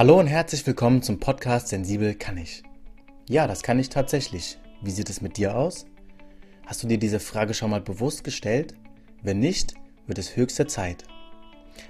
[0.00, 2.62] Hallo und herzlich willkommen zum Podcast Sensibel kann ich.
[3.28, 4.56] Ja, das kann ich tatsächlich.
[4.80, 5.84] Wie sieht es mit dir aus?
[6.64, 8.72] Hast du dir diese Frage schon mal bewusst gestellt?
[9.22, 9.74] Wenn nicht,
[10.06, 11.04] wird es höchste Zeit.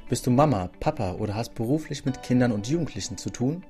[0.09, 3.65] Bist du Mama, Papa oder hast beruflich mit Kindern und Jugendlichen zu tun?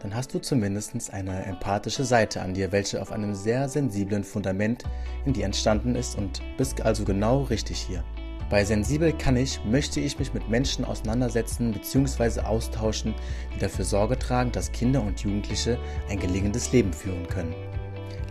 [0.00, 4.84] Dann hast du zumindest eine empathische Seite an dir, welche auf einem sehr sensiblen Fundament
[5.26, 8.02] in dir entstanden ist und bist also genau richtig hier.
[8.48, 12.42] Bei Sensibel kann ich, möchte ich mich mit Menschen auseinandersetzen bzw.
[12.42, 13.12] austauschen,
[13.52, 15.78] die dafür Sorge tragen, dass Kinder und Jugendliche
[16.08, 17.54] ein gelingendes Leben führen können.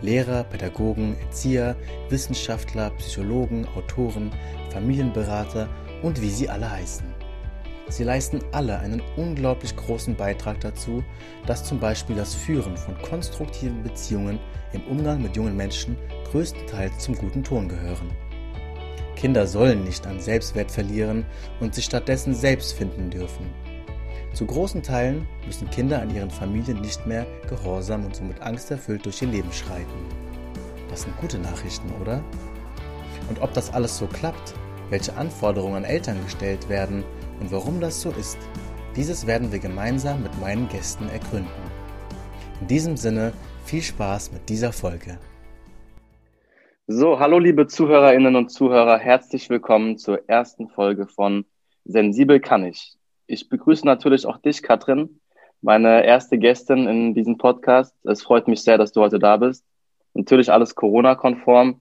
[0.00, 1.76] Lehrer, Pädagogen, Erzieher,
[2.08, 4.30] Wissenschaftler, Psychologen, Autoren,
[4.70, 5.68] Familienberater
[6.02, 7.06] und wie sie alle heißen.
[7.88, 11.04] Sie leisten alle einen unglaublich großen Beitrag dazu,
[11.46, 14.40] dass zum Beispiel das Führen von konstruktiven Beziehungen
[14.72, 15.96] im Umgang mit jungen Menschen
[16.30, 18.10] größtenteils zum guten Ton gehören.
[19.16, 21.24] Kinder sollen nicht an Selbstwert verlieren
[21.60, 23.46] und sich stattdessen selbst finden dürfen.
[24.32, 29.22] Zu großen Teilen müssen Kinder an ihren Familien nicht mehr gehorsam und somit angsterfüllt durch
[29.22, 29.86] ihr Leben schreiten.
[30.90, 32.22] Das sind gute Nachrichten, oder?
[33.28, 34.54] Und ob das alles so klappt,
[34.90, 37.02] welche Anforderungen an Eltern gestellt werden
[37.40, 38.38] und warum das so ist,
[38.94, 41.50] dieses werden wir gemeinsam mit meinen Gästen ergründen.
[42.60, 43.32] In diesem Sinne
[43.64, 45.18] viel Spaß mit dieser Folge.
[46.88, 51.44] So, hallo liebe Zuhörerinnen und Zuhörer, herzlich willkommen zur ersten Folge von
[51.84, 52.96] Sensibel kann ich.
[53.26, 55.18] Ich begrüße natürlich auch dich, Katrin,
[55.60, 57.92] meine erste Gästin in diesem Podcast.
[58.04, 59.64] Es freut mich sehr, dass du heute da bist.
[60.14, 61.80] Natürlich alles Corona-konform,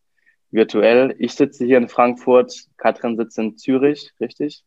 [0.50, 1.16] virtuell.
[1.20, 4.64] Ich sitze hier in Frankfurt, Katrin sitzt in Zürich, richtig?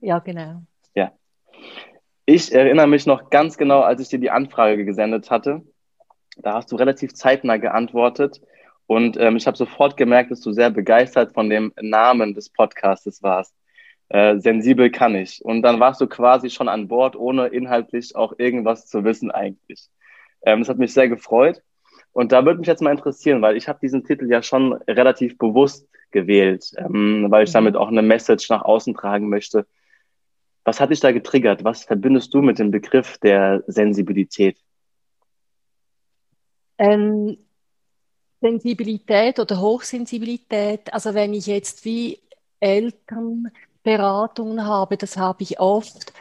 [0.00, 0.62] Ja, genau.
[0.96, 1.12] Ja.
[2.26, 5.62] Ich erinnere mich noch ganz genau, als ich dir die Anfrage gesendet hatte.
[6.36, 8.40] Da hast du relativ zeitnah geantwortet
[8.88, 13.22] und ähm, ich habe sofort gemerkt, dass du sehr begeistert von dem Namen des Podcastes
[13.22, 13.54] warst.
[14.08, 15.44] Äh, sensibel kann ich.
[15.44, 19.90] Und dann warst du quasi schon an Bord, ohne inhaltlich auch irgendwas zu wissen eigentlich.
[20.40, 21.62] Ähm, das hat mich sehr gefreut.
[22.12, 25.36] Und da würde mich jetzt mal interessieren, weil ich habe diesen Titel ja schon relativ
[25.36, 27.80] bewusst gewählt, ähm, weil ich damit mhm.
[27.80, 29.66] auch eine Message nach außen tragen möchte.
[30.64, 31.62] Was hat dich da getriggert?
[31.62, 34.56] Was verbindest du mit dem Begriff der Sensibilität?
[36.78, 37.36] Ähm,
[38.40, 42.20] Sensibilität oder Hochsensibilität, also wenn ich jetzt wie
[42.60, 46.12] Elternberatungen habe, das habe ich oft,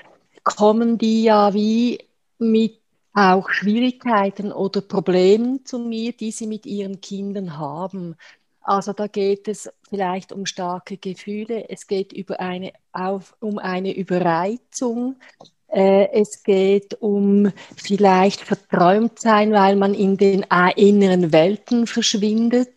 [0.43, 1.99] kommen die ja wie
[2.39, 2.79] mit
[3.13, 8.15] auch Schwierigkeiten oder Problemen zu mir, die sie mit ihren Kindern haben.
[8.61, 13.95] Also da geht es vielleicht um starke Gefühle, es geht über eine, auf, um eine
[13.95, 15.15] Überreizung,
[15.69, 20.45] es geht um vielleicht verträumt sein, weil man in den
[20.75, 22.71] inneren Welten verschwindet.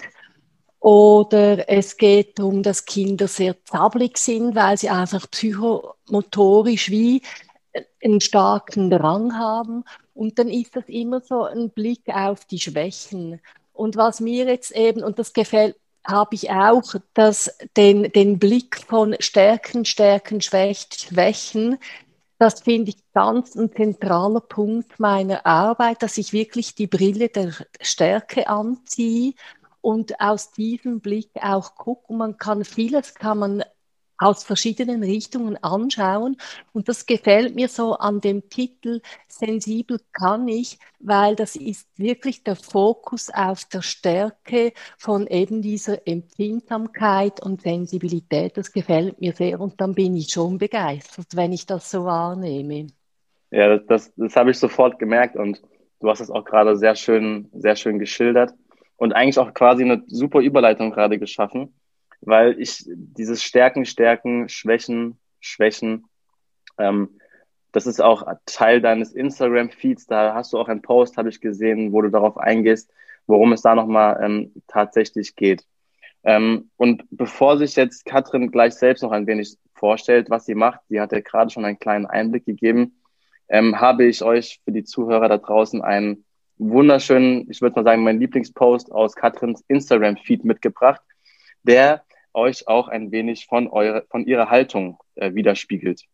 [0.80, 7.22] Oder es geht darum, dass Kinder sehr zappelig sind, weil sie einfach psychomotorisch wie
[8.02, 9.84] einen starken Drang haben.
[10.14, 13.40] Und dann ist das immer so ein Blick auf die Schwächen.
[13.72, 18.78] Und was mir jetzt eben, und das gefällt habe ich auch dass den, den Blick
[18.88, 21.78] von Stärken, Stärken, Schwächen,
[22.40, 27.52] das finde ich ganz ein zentraler Punkt meiner Arbeit, dass ich wirklich die Brille der
[27.82, 29.34] Stärke anziehe
[29.82, 32.14] und aus diesem Blick auch gucke.
[32.14, 33.64] Man kann vieles kann man
[34.20, 36.36] aus verschiedenen Richtungen anschauen.
[36.72, 42.44] Und das gefällt mir so an dem Titel Sensibel kann ich, weil das ist wirklich
[42.44, 48.56] der Fokus auf der Stärke von eben dieser Empfindsamkeit und Sensibilität.
[48.56, 52.88] Das gefällt mir sehr und dann bin ich schon begeistert, wenn ich das so wahrnehme.
[53.50, 55.62] Ja, das, das, das habe ich sofort gemerkt und
[56.00, 58.52] du hast es auch gerade sehr schön, sehr schön geschildert
[58.96, 61.74] und eigentlich auch quasi eine super Überleitung gerade geschaffen
[62.20, 66.04] weil ich dieses Stärken, Stärken, Schwächen, Schwächen,
[66.78, 67.20] ähm,
[67.72, 70.06] das ist auch Teil deines Instagram-Feeds.
[70.06, 72.90] Da hast du auch einen Post, habe ich gesehen, wo du darauf eingehst,
[73.26, 75.64] worum es da nochmal ähm, tatsächlich geht.
[76.24, 80.80] Ähm, und bevor sich jetzt Katrin gleich selbst noch ein wenig vorstellt, was sie macht,
[80.88, 83.00] sie hat ja gerade schon einen kleinen Einblick gegeben,
[83.48, 86.24] ähm, habe ich euch für die Zuhörer da draußen einen
[86.58, 91.00] wunderschönen, ich würde mal sagen, mein Lieblingspost aus Katrins Instagram-Feed mitgebracht,
[91.62, 92.04] der
[92.34, 96.04] euch auch ein wenig von, eure, von ihrer Haltung äh, widerspiegelt.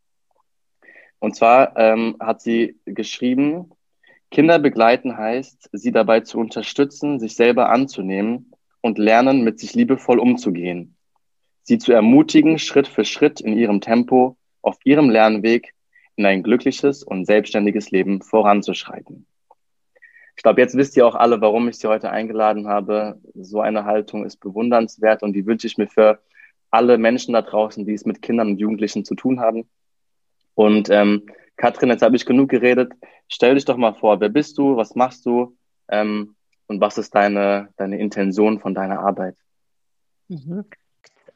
[1.18, 3.70] Und zwar ähm, hat sie geschrieben,
[4.30, 10.18] Kinder begleiten heißt, sie dabei zu unterstützen, sich selber anzunehmen und lernen, mit sich liebevoll
[10.18, 10.96] umzugehen.
[11.62, 15.74] Sie zu ermutigen, Schritt für Schritt in ihrem Tempo, auf ihrem Lernweg
[16.16, 19.26] in ein glückliches und selbstständiges Leben voranzuschreiten.
[20.36, 23.18] Ich glaube, jetzt wisst ihr auch alle, warum ich Sie heute eingeladen habe.
[23.34, 26.20] So eine Haltung ist bewundernswert und die wünsche ich mir für
[26.70, 29.68] alle Menschen da draußen, die es mit Kindern und Jugendlichen zu tun haben.
[30.54, 32.92] Und ähm, Katrin, jetzt habe ich genug geredet.
[33.28, 35.56] Stell dich doch mal vor, wer bist du, was machst du
[35.88, 36.36] ähm,
[36.66, 39.36] und was ist deine, deine Intention von deiner Arbeit?
[40.28, 40.64] Mhm.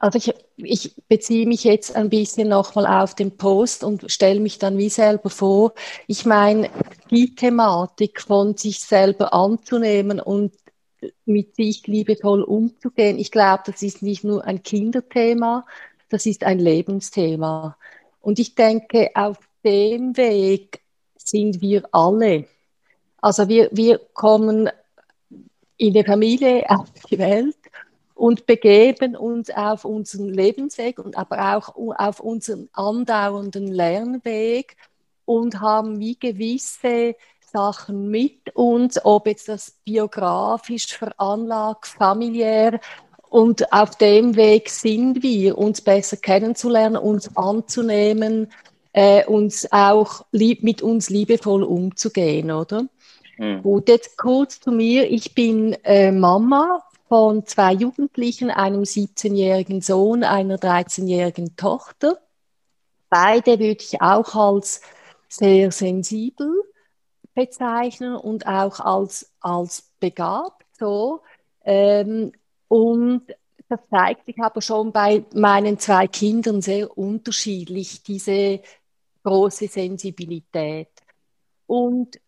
[0.01, 4.57] Also ich, ich beziehe mich jetzt ein bisschen nochmal auf den Post und stelle mich
[4.57, 5.73] dann wie selber vor.
[6.07, 6.71] Ich meine,
[7.11, 10.53] die Thematik von sich selber anzunehmen und
[11.25, 15.67] mit sich liebevoll umzugehen, ich glaube, das ist nicht nur ein Kinderthema,
[16.09, 17.77] das ist ein Lebensthema.
[18.21, 20.81] Und ich denke, auf dem Weg
[21.15, 22.47] sind wir alle.
[23.17, 24.67] Also wir, wir kommen
[25.77, 27.60] in der Familie auf die Welt
[28.21, 34.77] und begeben uns auf unseren Lebensweg und aber auch auf unseren andauernden Lernweg
[35.25, 37.15] und haben wie gewisse
[37.51, 42.79] Sachen mit uns, ob jetzt das biografisch veranlagt, familiär.
[43.27, 48.51] Und auf dem Weg sind wir, uns besser kennenzulernen, uns anzunehmen,
[48.93, 52.85] äh, uns auch lieb, mit uns liebevoll umzugehen, oder?
[53.39, 53.63] Mhm.
[53.63, 55.09] Gut, jetzt kurz zu mir.
[55.09, 62.21] Ich bin äh, Mama von zwei Jugendlichen, einem 17-jährigen Sohn, einer 13-jährigen Tochter.
[63.09, 64.79] Beide würde ich auch als
[65.27, 66.49] sehr sensibel
[67.33, 70.65] bezeichnen und auch als, als begabt.
[70.79, 71.19] So.
[71.65, 72.31] Ähm,
[72.69, 73.23] und
[73.67, 78.61] das zeigt sich aber schon bei meinen zwei Kindern sehr unterschiedlich, diese
[79.23, 80.87] große Sensibilität.
[81.67, 82.21] Und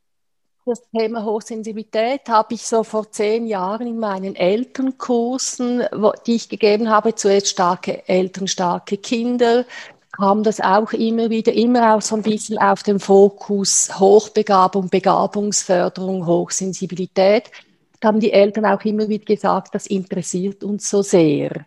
[0.66, 6.50] das Thema Hochsensibilität habe ich so vor zehn Jahren in meinen Elternkursen, wo, die ich
[6.50, 9.66] gegeben habe, zuerst starke Eltern, starke Kinder,
[10.14, 16.26] kam das auch immer wieder, immer auch so ein bisschen auf den Fokus Hochbegabung, Begabungsförderung,
[16.26, 17.52] Hochsensibilität.
[18.00, 21.66] Da haben die Eltern auch immer wieder gesagt, das interessiert uns so sehr.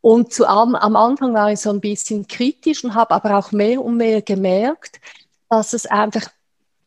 [0.00, 3.52] Und zu, am, am Anfang war ich so ein bisschen kritisch und habe aber auch
[3.52, 5.00] mehr und mehr gemerkt,
[5.48, 6.28] dass es einfach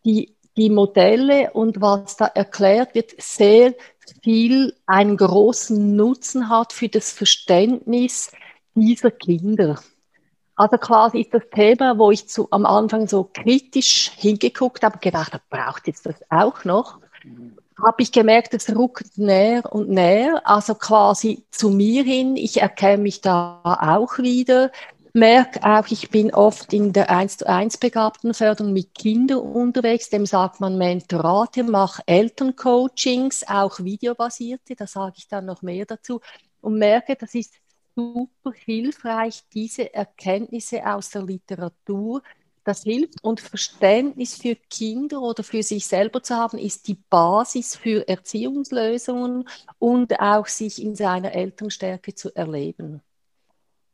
[0.06, 3.74] die die Modelle und was da erklärt wird, sehr
[4.22, 8.32] viel einen großen Nutzen hat für das Verständnis
[8.76, 9.80] dieser Kinder.
[10.56, 15.34] Also quasi ist das Thema, wo ich zu, am Anfang so kritisch hingeguckt habe, gedacht
[15.34, 17.00] habe, braucht jetzt das auch noch?
[17.84, 22.36] Habe ich gemerkt, es ruckt näher und näher, also quasi zu mir hin.
[22.36, 24.72] Ich erkenne mich da auch wieder
[25.14, 30.26] merke auch, ich bin oft in der 1 zu 1 Begabtenförderung mit Kindern unterwegs, dem
[30.26, 36.20] sagt man Mentorate, mache Elterncoachings, auch videobasierte, da sage ich dann noch mehr dazu.
[36.62, 37.54] Und merke, das ist
[37.96, 42.24] super hilfreich, diese Erkenntnisse aus der Literatur,
[42.64, 47.76] das hilft und Verständnis für Kinder oder für sich selber zu haben, ist die Basis
[47.76, 49.48] für Erziehungslösungen
[49.80, 53.02] und auch sich in seiner Elternstärke zu erleben.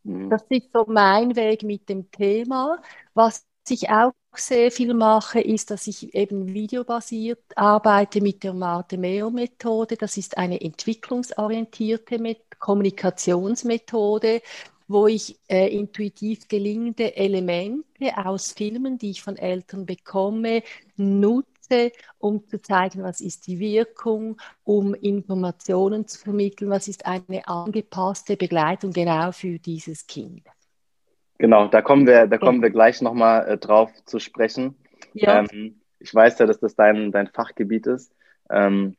[0.09, 0.29] Mhm.
[0.29, 2.81] Das ist so mein Weg mit dem Thema.
[3.13, 9.97] Was ich auch sehr viel mache, ist, dass ich eben videobasiert arbeite mit der Marte-Meo-Methode.
[9.97, 14.41] Das ist eine entwicklungsorientierte Met Kommunikationsmethode,
[14.89, 20.63] wo ich äh, intuitiv gelingende Elemente aus Filmen, die ich von Eltern bekomme,
[20.97, 27.47] nutze um zu zeigen, was ist die Wirkung, um Informationen zu vermitteln, was ist eine
[27.47, 30.47] angepasste Begleitung genau für dieses Kind.
[31.37, 34.75] Genau, da kommen wir, da kommen wir gleich nochmal äh, drauf zu sprechen.
[35.13, 35.45] Ja.
[35.51, 38.11] Ähm, ich weiß ja, dass das dein, dein Fachgebiet ist.
[38.49, 38.97] Ähm,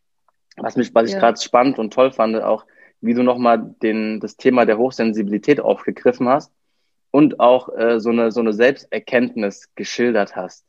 [0.57, 1.19] was mich, was ich ja.
[1.19, 2.65] gerade spannend und toll fand, auch
[3.01, 6.53] wie du nochmal den, das Thema der Hochsensibilität aufgegriffen hast
[7.11, 10.65] und auch äh, so, eine, so eine Selbsterkenntnis geschildert hast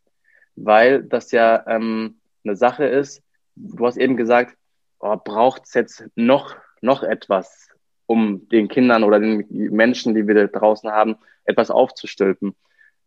[0.55, 3.23] weil das ja ähm, eine Sache ist.
[3.55, 4.57] Du hast eben gesagt,
[4.99, 7.69] oh, braucht es jetzt noch, noch etwas,
[8.05, 12.55] um den Kindern oder den Menschen, die wir da draußen haben, etwas aufzustülpen.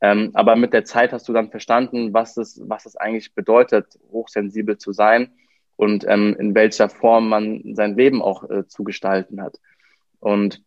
[0.01, 3.99] Ähm, aber mit der Zeit hast du dann verstanden, was es, was es eigentlich bedeutet,
[4.11, 5.33] hochsensibel zu sein
[5.77, 9.59] und ähm, in welcher Form man sein Leben auch äh, zu gestalten hat.
[10.21, 10.63] Und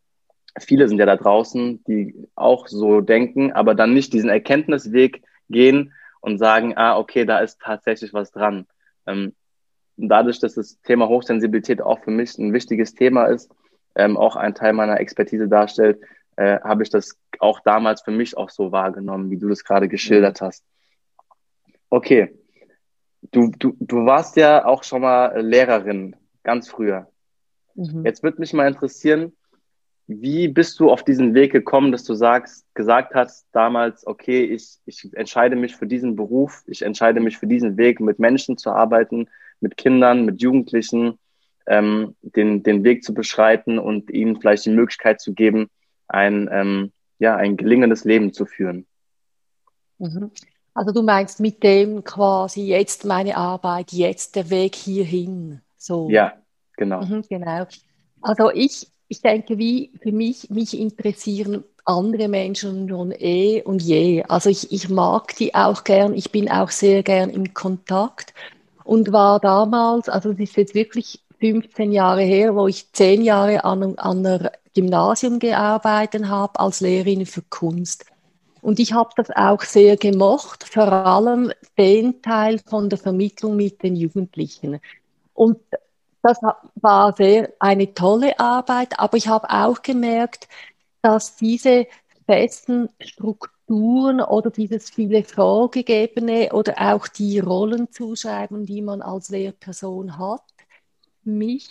[0.60, 5.94] viele sind ja da draußen, die auch so denken, aber dann nicht diesen Erkenntnisweg gehen,
[6.28, 8.68] und sagen, ah, okay, da ist tatsächlich was dran.
[9.06, 9.34] Ähm,
[9.96, 13.50] dadurch, dass das Thema Hochsensibilität auch für mich ein wichtiges Thema ist,
[13.96, 16.02] ähm, auch ein Teil meiner Expertise darstellt,
[16.36, 19.88] äh, habe ich das auch damals für mich auch so wahrgenommen, wie du das gerade
[19.88, 20.66] geschildert hast.
[21.90, 22.38] Okay,
[23.32, 27.08] du, du, du warst ja auch schon mal Lehrerin, ganz früher.
[27.76, 28.06] Mhm.
[28.06, 29.34] Jetzt würde mich mal interessieren,
[30.08, 34.78] wie bist du auf diesen Weg gekommen, dass du sagst, gesagt hast damals, okay, ich,
[34.86, 38.72] ich entscheide mich für diesen Beruf, ich entscheide mich für diesen Weg, mit Menschen zu
[38.72, 39.30] arbeiten,
[39.60, 41.20] mit Kindern, mit Jugendlichen,
[41.68, 45.70] ähm, den, den Weg zu beschreiten und ihnen vielleicht die Möglichkeit zu geben,
[46.08, 48.88] ein, ähm, ja, ein gelingendes Leben zu führen?
[49.98, 50.32] Mhm.
[50.78, 55.60] Also du meinst mit dem quasi jetzt meine Arbeit, jetzt der Weg hierhin.
[55.76, 56.08] So.
[56.12, 56.34] Ja,
[56.76, 57.04] genau.
[57.04, 57.66] Mhm, genau.
[58.22, 64.24] Also ich, ich denke, wie für mich, mich interessieren andere Menschen schon eh und je.
[64.28, 68.36] Also ich, ich mag die auch gern, ich bin auch sehr gern im Kontakt
[68.84, 73.64] und war damals, also das ist jetzt wirklich 15 Jahre her, wo ich zehn Jahre
[73.64, 78.06] an, an einer Gymnasium gearbeitet habe als Lehrerin für Kunst.
[78.68, 83.82] Und ich habe das auch sehr gemocht, vor allem den Teil von der Vermittlung mit
[83.82, 84.82] den Jugendlichen.
[85.34, 85.62] Und
[86.22, 86.38] das
[86.76, 90.50] war sehr eine tolle Arbeit, aber ich habe auch gemerkt,
[91.02, 91.88] dass diese
[92.26, 100.44] festen Strukturen oder dieses viele Vorgegebene oder auch die Rollenzuschreibung, die man als Lehrperson hat,
[101.24, 101.70] mich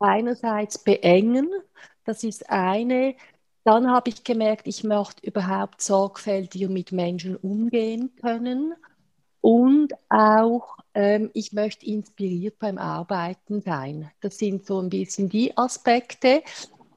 [0.00, 1.48] einerseits beengen,
[2.04, 3.14] das ist eine,
[3.64, 8.74] dann habe ich gemerkt, ich möchte überhaupt sorgfältiger mit Menschen umgehen können
[9.40, 14.10] und auch ähm, ich möchte inspiriert beim Arbeiten sein.
[14.20, 16.42] Das sind so ein bisschen die Aspekte.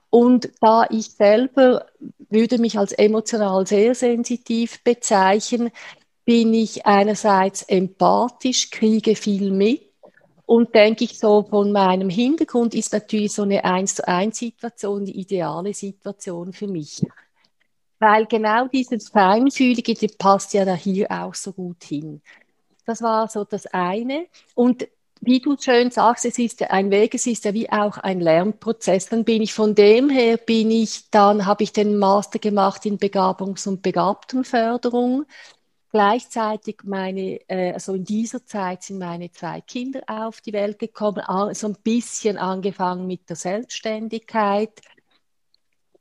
[0.09, 1.87] Und da ich selber
[2.29, 5.71] würde mich als emotional sehr sensitiv bezeichnen,
[6.23, 9.84] bin ich einerseits empathisch, kriege viel mit
[10.45, 15.05] und denke ich so von meinem Hintergrund ist natürlich so eine 1 zu 1 Situation
[15.05, 17.01] die ideale Situation für mich.
[17.99, 22.21] Weil genau dieses Feinfühlige, die passt ja da hier auch so gut hin.
[22.85, 24.27] Das war so das eine.
[24.53, 24.87] Und
[25.21, 29.07] wie du schön sagst, es ist ein Weg, es ist ja wie auch ein Lernprozess.
[29.07, 32.99] Dann bin ich von dem her, bin ich, dann habe ich den Master gemacht in
[32.99, 35.25] Begabungs- und Begabtenförderung.
[35.95, 41.23] Gleichzeitig meine, äh, also in dieser Zeit sind meine zwei Kinder auf die Welt gekommen,
[41.53, 44.81] so ein bisschen angefangen mit der Selbstständigkeit.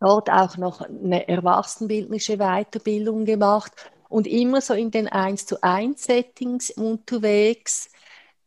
[0.00, 3.70] Dort auch noch eine erwachsenenbildnerische Weiterbildung gemacht
[4.08, 7.88] und immer so in den 1 zu 1 Settings unterwegs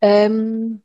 [0.01, 0.81] ähm,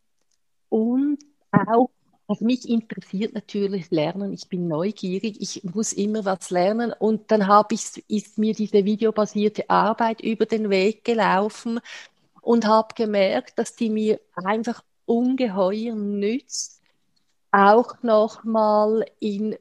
[0.68, 1.18] und
[1.50, 1.90] auch,
[2.32, 4.32] also mich interessiert natürlich Lernen.
[4.32, 6.92] Ich bin neugierig, ich muss immer was lernen.
[6.98, 11.80] Und dann habe ich, ist mir diese videobasierte Arbeit über den Weg gelaufen
[12.40, 16.80] und habe gemerkt, dass die mir einfach ungeheuer nützt,
[17.50, 19.56] auch nochmal in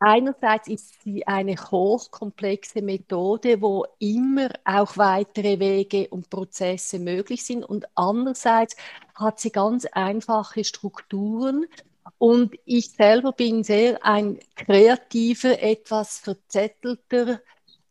[0.00, 7.64] Einerseits ist sie eine hochkomplexe Methode, wo immer auch weitere Wege und Prozesse möglich sind.
[7.64, 8.76] Und andererseits
[9.14, 11.66] hat sie ganz einfache Strukturen.
[12.18, 17.40] Und ich selber bin sehr ein kreativer, etwas verzettelter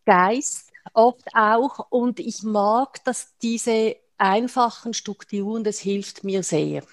[0.06, 1.88] Geist, oft auch.
[1.90, 6.84] Und ich mag, dass diese einfachen Strukturen, das hilft mir sehr.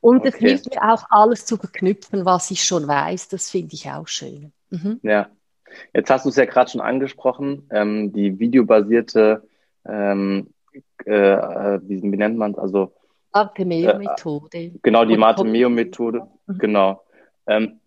[0.00, 3.28] Und es hilft mir auch, alles zu verknüpfen, was ich schon weiß.
[3.28, 4.52] Das finde ich auch schön.
[4.70, 5.00] Mhm.
[5.02, 5.28] Ja.
[5.92, 9.42] Jetzt hast du es ja gerade schon angesprochen, ähm, die videobasierte,
[9.86, 10.48] ähm,
[11.04, 12.92] äh, äh wie, wie, nennt man es, also
[13.32, 14.58] Martemeo-Methode.
[14.58, 16.58] Äh, genau, die Martemeo-Methode, mhm.
[16.58, 17.02] genau.
[17.46, 17.80] Ähm,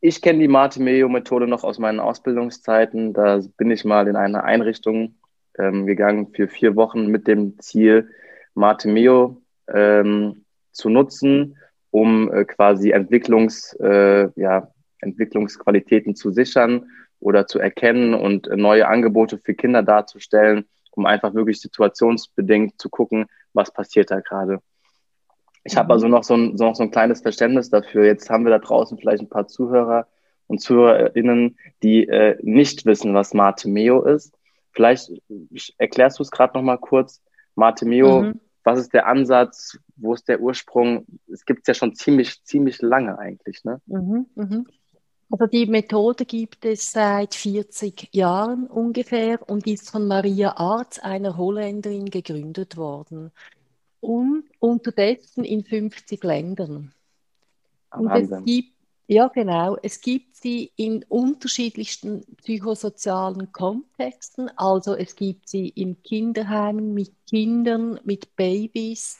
[0.00, 3.12] ich kenne die Martemeo-Methode noch aus meinen Ausbildungszeiten.
[3.12, 5.14] Da bin ich mal in eine Einrichtung
[5.58, 8.10] ähm, gegangen für vier Wochen mit dem Ziel,
[8.54, 9.40] Martemeo
[9.72, 10.41] ähm,
[10.72, 11.56] zu nutzen,
[11.90, 14.68] um äh, quasi Entwicklungs, äh, ja,
[15.00, 16.86] Entwicklungsqualitäten zu sichern
[17.20, 22.88] oder zu erkennen und äh, neue Angebote für Kinder darzustellen, um einfach wirklich situationsbedingt zu
[22.88, 24.60] gucken, was passiert da gerade.
[25.64, 25.92] Ich habe mhm.
[25.92, 28.04] also noch so, ein, so noch so ein kleines Verständnis dafür.
[28.04, 30.08] Jetzt haben wir da draußen vielleicht ein paar Zuhörer
[30.46, 34.34] und ZuhörerInnen, die äh, nicht wissen, was Martemeo ist.
[34.72, 35.12] Vielleicht
[35.76, 37.22] erklärst du es gerade noch mal kurz.
[37.54, 41.06] Martemeo, mhm was ist der Ansatz, wo ist der Ursprung?
[41.32, 43.64] Es gibt es ja schon ziemlich, ziemlich lange eigentlich.
[43.64, 43.80] Ne?
[43.86, 44.66] Mhm, mhm.
[45.30, 51.38] Also die Methode gibt es seit 40 Jahren ungefähr und ist von Maria Arz, einer
[51.38, 53.32] Holländerin, gegründet worden.
[54.00, 56.92] Und unterdessen in 50 Ländern.
[57.96, 58.38] Und Wahnsinn.
[58.38, 58.71] es gibt
[59.12, 59.76] ja, genau.
[59.82, 64.50] Es gibt sie in unterschiedlichsten psychosozialen Kontexten.
[64.56, 69.18] Also es gibt sie im Kinderheim mit Kindern, mit Babys.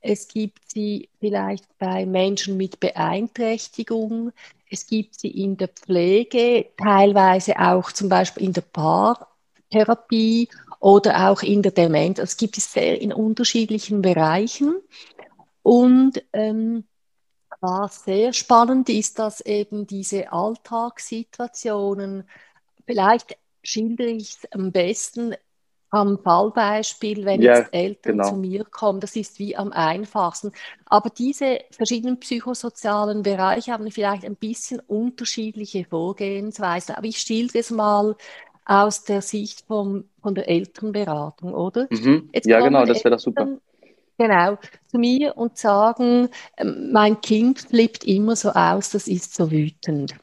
[0.00, 4.32] Es gibt sie vielleicht bei Menschen mit Beeinträchtigung.
[4.70, 10.48] Es gibt sie in der Pflege, teilweise auch zum Beispiel in der Paartherapie
[10.80, 12.18] oder auch in der Demenz.
[12.18, 14.76] Es gibt es sehr in unterschiedlichen Bereichen.
[15.62, 16.84] Und ähm,
[17.60, 22.28] was sehr spannend ist, dass eben diese Alltagssituationen,
[22.86, 25.34] vielleicht schildere ich es am besten
[25.90, 28.28] am Fallbeispiel, wenn ja, jetzt Eltern genau.
[28.28, 30.52] zu mir kommen, das ist wie am einfachsten.
[30.86, 36.94] Aber diese verschiedenen psychosozialen Bereiche haben vielleicht ein bisschen unterschiedliche Vorgehensweisen.
[36.94, 38.16] Aber ich schildere es mal
[38.64, 41.88] aus der Sicht vom, von der Elternberatung, oder?
[41.90, 42.30] Mhm.
[42.44, 43.58] Ja, genau, das wäre doch super.
[44.20, 44.58] Genau,
[44.88, 50.14] zu mir und sagen, ähm, mein Kind flippt immer so aus, das ist so wütend.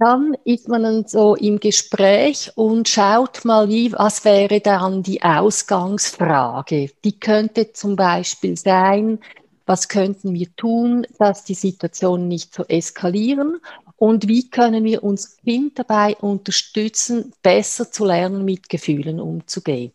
[0.00, 5.22] Dann ist man dann so im Gespräch und schaut mal, wie, was wäre dann die
[5.22, 6.90] Ausgangsfrage.
[7.04, 9.20] Die könnte zum Beispiel sein,
[9.66, 13.60] was könnten wir tun, dass die Situation nicht so eskalieren
[13.98, 19.92] und wie können wir uns Kind dabei unterstützen, besser zu lernen, mit Gefühlen umzugehen.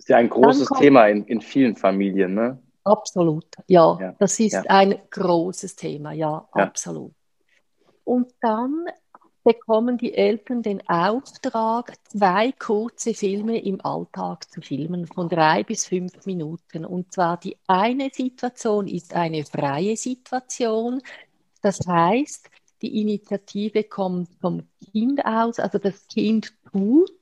[0.00, 2.58] Das ist ja ein großes kommt, Thema in, in vielen Familien, ne?
[2.84, 3.98] Absolut, ja.
[4.00, 4.14] ja.
[4.18, 4.62] Das ist ja.
[4.68, 7.12] ein großes Thema, ja, ja, absolut.
[8.04, 8.86] Und dann
[9.44, 15.86] bekommen die Eltern den Auftrag, zwei kurze Filme im Alltag zu filmen, von drei bis
[15.86, 16.86] fünf Minuten.
[16.86, 21.02] Und zwar die eine Situation ist eine freie Situation.
[21.60, 22.48] Das heißt,
[22.80, 27.12] die Initiative kommt vom Kind aus, also das Kind tut.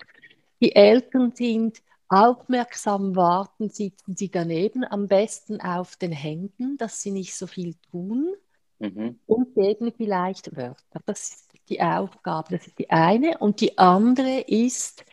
[0.61, 7.11] Die Eltern sind aufmerksam warten, sitzen sie daneben, am besten auf den Händen, dass sie
[7.11, 8.35] nicht so viel tun
[8.79, 9.19] mhm.
[9.27, 11.00] und geben vielleicht Wörter.
[11.07, 13.38] Das ist die Aufgabe, das ist die eine.
[13.38, 15.05] Und die andere ist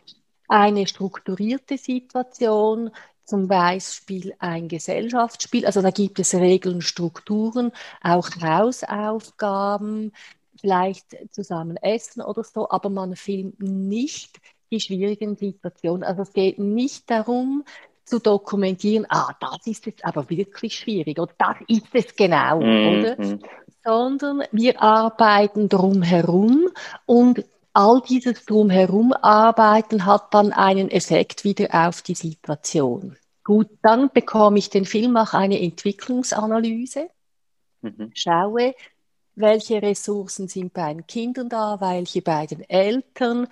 [0.48, 2.90] eine strukturierte Situation,
[3.24, 5.66] zum Beispiel ein Gesellschaftsspiel.
[5.66, 10.12] Also da gibt es Regeln, Strukturen, auch Hausaufgaben,
[10.58, 16.04] vielleicht zusammen essen oder so, aber man filmt nicht die schwierigen Situationen.
[16.04, 17.64] Also es geht nicht darum,
[18.06, 22.88] zu dokumentieren, ah, das ist jetzt aber wirklich schwierig oder das ist es genau, mhm.
[22.88, 23.16] oder?
[23.84, 26.68] Sondern wir arbeiten drumherum
[27.04, 33.16] und all dieses drumherum arbeiten hat dann einen Effekt wieder auf die Situation.
[33.44, 37.08] Gut, dann bekomme ich den Film, mache eine Entwicklungsanalyse,
[37.82, 38.10] mhm.
[38.14, 38.74] schaue,
[39.34, 43.46] welche Ressourcen sind bei den Kindern da, welche bei den Eltern,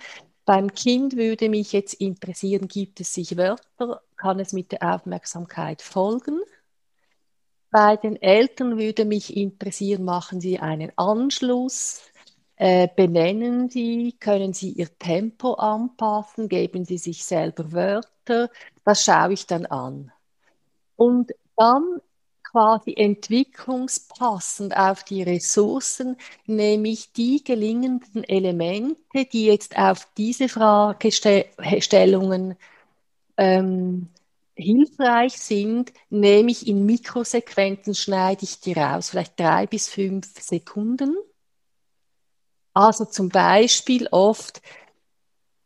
[0.45, 5.81] beim Kind würde mich jetzt interessieren, gibt es sich Wörter, kann es mit der Aufmerksamkeit
[5.81, 6.39] folgen?
[7.71, 12.01] Bei den Eltern würde mich interessieren, machen Sie einen Anschluss,
[12.55, 18.49] äh, benennen Sie, können Sie Ihr Tempo anpassen, geben Sie sich selber Wörter,
[18.85, 20.11] das schaue ich dann an.
[20.95, 22.01] Und dann
[22.55, 26.15] quasi entwicklungspassend auf die Ressourcen,
[26.45, 32.55] nämlich die gelingenden Elemente, die jetzt auf diese Fragestellungen
[33.35, 34.07] ähm,
[34.55, 41.13] hilfreich sind, nehme ich in Mikrosequenzen, schneide ich die raus, vielleicht drei bis fünf Sekunden.
[42.73, 44.61] Also zum Beispiel oft,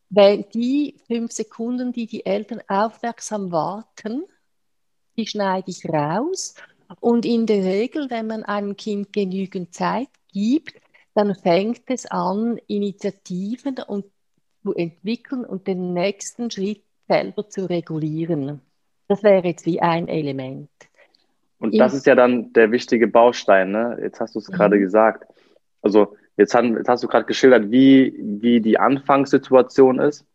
[0.09, 4.23] wenn die fünf Sekunden, die die Eltern aufmerksam warten,
[5.17, 6.55] die schneide ich raus
[6.99, 10.73] und in der Regel, wenn man einem Kind genügend Zeit gibt,
[11.13, 14.05] dann fängt es an, Initiativen und
[14.63, 18.61] zu entwickeln und den nächsten Schritt selber zu regulieren.
[19.07, 20.69] Das wäre jetzt wie ein Element.
[21.59, 23.97] Und das ist ja dann der wichtige Baustein, ne?
[24.01, 24.53] Jetzt hast du es mhm.
[24.53, 25.25] gerade gesagt.
[25.81, 30.25] Also jetzt, haben, jetzt hast du gerade geschildert, wie, wie die Anfangssituation ist.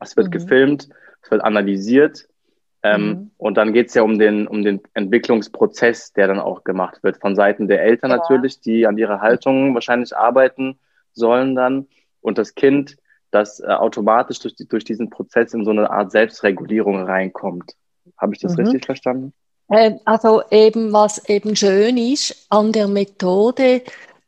[0.00, 0.32] Es wird mhm.
[0.32, 0.88] gefilmt,
[1.22, 2.28] es wird analysiert,
[2.86, 3.30] ähm, mhm.
[3.36, 7.18] Und dann geht es ja um den, um den Entwicklungsprozess, der dann auch gemacht wird,
[7.20, 8.18] von Seiten der Eltern ja.
[8.18, 10.78] natürlich, die an ihrer Haltung wahrscheinlich arbeiten
[11.12, 11.86] sollen dann.
[12.20, 12.96] Und das Kind,
[13.30, 17.74] das äh, automatisch durch, durch diesen Prozess in so eine Art Selbstregulierung reinkommt.
[18.18, 18.64] Habe ich das mhm.
[18.64, 19.32] richtig verstanden?
[19.70, 23.82] Ähm, also eben, was eben schön ist an der Methode,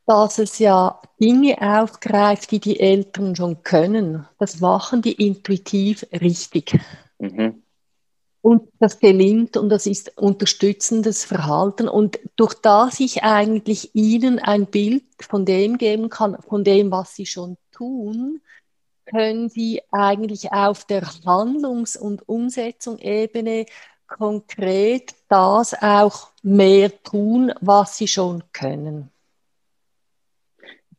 [0.05, 4.25] dass es ja Dinge aufgreift, die die Eltern schon können.
[4.37, 6.77] Das machen die intuitiv richtig.
[7.19, 7.63] Mhm.
[8.41, 11.89] Und das gelingt und das ist unterstützendes Verhalten.
[11.89, 17.15] Und durch das ich eigentlich Ihnen ein Bild von dem geben kann, von dem, was
[17.15, 18.41] Sie schon tun,
[19.05, 23.65] können Sie eigentlich auf der Handlungs- und Umsetzungsebene
[24.07, 29.11] konkret das auch mehr tun, was Sie schon können.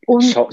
[0.06, 0.48] Und Schau,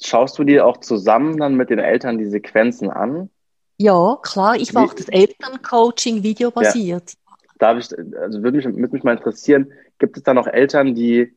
[0.00, 3.30] schaust du dir auch zusammen dann mit den Eltern die Sequenzen an?
[3.76, 7.12] Ja, klar, ich mache das Elterncoaching videobasiert.
[7.12, 7.18] Ja.
[7.58, 11.34] Darf ich, also würde mich, würde mich mal interessieren, gibt es da noch Eltern, die,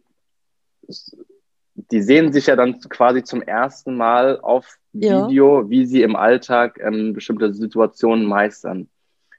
[1.73, 5.69] die sehen sich ja dann quasi zum ersten Mal auf Video, ja.
[5.69, 8.89] wie sie im Alltag ähm, bestimmte Situationen meistern.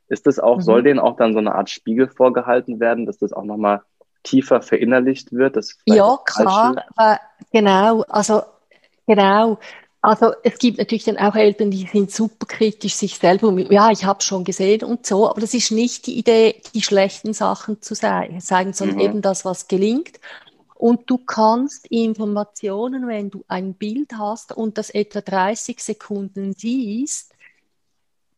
[0.09, 0.63] Ist das auch, mhm.
[0.63, 3.83] soll denen auch dann so eine Art Spiegel vorgehalten werden, dass das auch nochmal
[4.23, 5.59] tiefer verinnerlicht wird?
[5.87, 7.19] ja, klar, weil,
[7.53, 8.43] genau, also
[9.07, 9.59] genau.
[10.01, 13.53] Also es gibt natürlich dann auch Eltern, die sind super kritisch sich selber.
[13.71, 17.33] Ja, ich habe schon gesehen und so, aber das ist nicht die Idee, die schlechten
[17.33, 19.01] Sachen zu zeigen, sondern mhm.
[19.01, 20.21] eben das, was gelingt.
[20.77, 27.35] Und du kannst Informationen, wenn du ein Bild hast und das etwa 30 Sekunden siehst,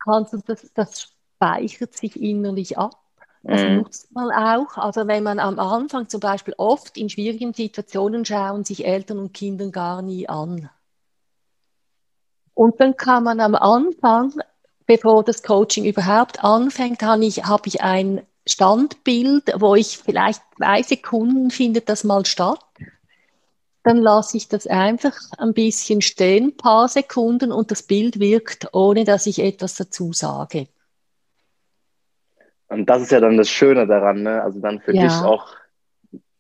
[0.02, 2.96] kannst du das, das speichert sich innerlich ab.
[3.42, 3.76] Das mhm.
[3.76, 4.78] nutzt man auch.
[4.78, 9.34] Also wenn man am Anfang zum Beispiel oft in schwierigen Situationen schauen sich Eltern und
[9.34, 10.70] Kinder gar nie an.
[12.60, 14.34] Und dann kann man am Anfang,
[14.84, 20.82] bevor das Coaching überhaupt anfängt, habe ich, habe ich ein Standbild, wo ich vielleicht zwei
[20.82, 22.62] Sekunden findet das mal statt.
[23.82, 28.68] Dann lasse ich das einfach ein bisschen stehen, ein paar Sekunden und das Bild wirkt,
[28.74, 30.66] ohne dass ich etwas dazu sage.
[32.68, 34.42] Und das ist ja dann das Schöne daran, ne?
[34.42, 35.04] Also dann für ja.
[35.04, 35.48] dich auch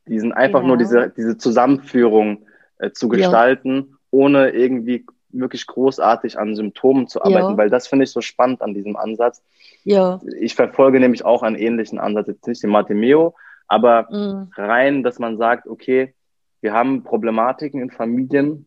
[0.04, 0.74] diesen einfach genau.
[0.74, 3.96] nur diese, diese Zusammenführung äh, zu gestalten, ja.
[4.10, 7.56] ohne irgendwie wirklich großartig an Symptomen zu arbeiten, ja.
[7.56, 9.42] weil das finde ich so spannend an diesem Ansatz.
[9.84, 10.20] Ja.
[10.40, 13.34] Ich verfolge nämlich auch einen ähnlichen Ansatz, jetzt nicht den Martimeo,
[13.68, 14.50] aber mhm.
[14.56, 16.14] rein, dass man sagt, okay,
[16.60, 18.66] wir haben Problematiken in Familien,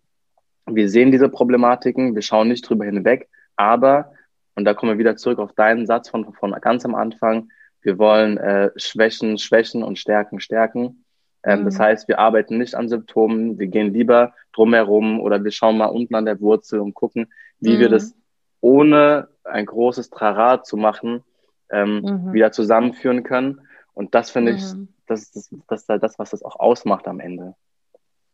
[0.65, 4.13] wir sehen diese Problematiken, wir schauen nicht drüber hinweg, aber
[4.56, 7.49] und da kommen wir wieder zurück auf deinen Satz von, von ganz am Anfang.
[7.82, 11.03] Wir wollen äh, Schwächen, Schwächen und Stärken, Stärken.
[11.44, 11.66] Ähm, mhm.
[11.66, 15.88] Das heißt, wir arbeiten nicht an Symptomen, wir gehen lieber drumherum oder wir schauen mal
[15.88, 17.80] unten an der Wurzel und gucken, wie mhm.
[17.80, 18.16] wir das
[18.62, 21.24] ohne ein großes Trara zu machen,
[21.70, 22.34] ähm, mhm.
[22.34, 23.62] wieder zusammenführen können.
[23.94, 24.88] Und das finde ich, mhm.
[25.08, 27.56] das ist das, das, das, das, was das auch ausmacht am Ende.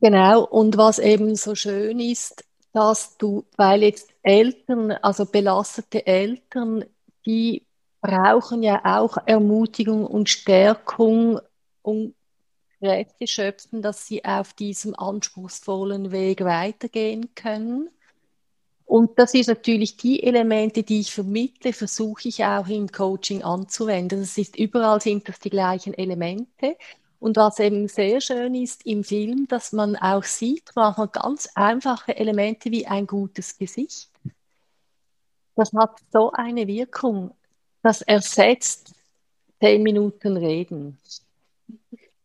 [0.01, 6.85] Genau, und was eben so schön ist, dass du, weil jetzt Eltern, also belastete Eltern,
[7.25, 7.65] die
[8.01, 11.39] brauchen ja auch Ermutigung und Stärkung,
[11.81, 12.13] um
[12.79, 17.89] Kräfte schöpfen, dass sie auf diesem anspruchsvollen Weg weitergehen können.
[18.85, 24.21] Und das ist natürlich die Elemente, die ich vermittle, versuche ich auch im Coaching anzuwenden.
[24.21, 26.75] Das ist überall sind das die gleichen Elemente.
[27.19, 32.15] Und was eben sehr schön ist im Film, dass man auch sieht, manchmal ganz einfache
[32.15, 34.09] Elemente wie ein gutes Gesicht.
[35.55, 37.35] Das hat so eine Wirkung,
[37.83, 38.93] das ersetzt
[39.59, 40.97] zehn Minuten Reden.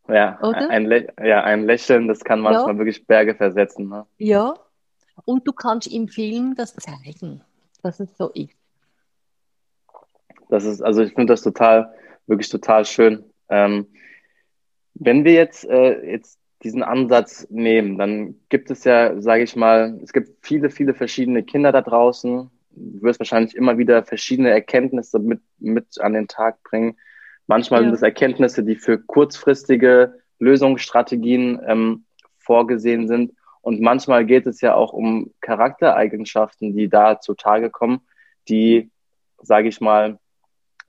[0.08, 0.90] Ja, ein,
[1.22, 2.78] ja ein Lächeln, das kann manchmal ja.
[2.78, 3.88] wirklich Berge versetzen.
[3.88, 4.06] Ne?
[4.18, 4.54] Ja,
[5.24, 7.42] und du kannst im Film das zeigen,
[7.82, 8.56] dass es so ist.
[10.50, 11.94] Das ist, also ich finde das total,
[12.26, 13.24] wirklich total schön.
[13.48, 13.86] Ähm,
[14.94, 19.98] wenn wir jetzt, äh, jetzt diesen Ansatz nehmen, dann gibt es ja, sage ich mal,
[20.02, 22.50] es gibt viele, viele verschiedene Kinder da draußen.
[22.70, 26.96] Du wirst wahrscheinlich immer wieder verschiedene Erkenntnisse mit, mit an den Tag bringen.
[27.46, 27.86] Manchmal ja.
[27.86, 32.04] sind es Erkenntnisse, die für kurzfristige Lösungsstrategien ähm,
[32.38, 33.32] vorgesehen sind.
[33.60, 38.00] Und manchmal geht es ja auch um Charaktereigenschaften, die da zutage kommen,
[38.48, 38.90] die,
[39.40, 40.18] sage ich mal,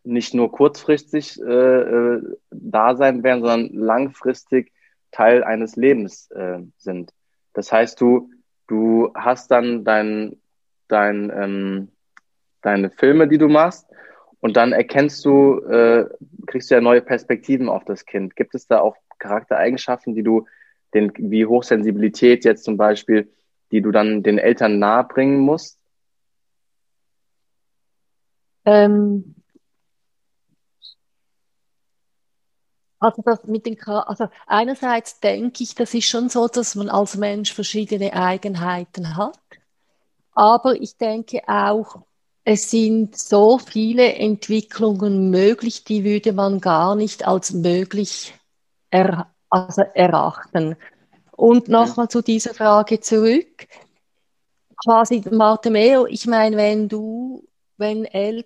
[0.04, 4.72] nicht nur kurzfristig äh, äh, da sein werden, sondern langfristig
[5.12, 7.12] Teil eines Lebens äh, sind.
[7.54, 8.30] Das heißt, du,
[8.68, 10.38] du hast dann dein,
[10.88, 11.88] dein, ähm,
[12.62, 13.88] deine Filme, die du machst,
[14.46, 16.08] und dann erkennst du, äh,
[16.46, 18.36] kriegst du ja neue Perspektiven auf das Kind.
[18.36, 20.46] Gibt es da auch Charaktereigenschaften, die du,
[20.94, 23.34] den, wie Hochsensibilität jetzt zum Beispiel,
[23.72, 25.80] die du dann den Eltern nahebringen musst?
[28.66, 29.34] Ähm,
[33.00, 37.18] Also das mit den, also einerseits denke ich, das ist schon so, dass man als
[37.18, 39.40] Mensch verschiedene Eigenheiten hat.
[40.34, 42.05] Aber ich denke auch,
[42.46, 48.36] es sind so viele Entwicklungen möglich, die würde man gar nicht als möglich
[48.92, 50.76] er, also erachten.
[51.32, 53.68] Und nochmal zu dieser Frage zurück.
[54.84, 58.46] Quasi Martemeo, ich meine, wenn du, wenn Eltern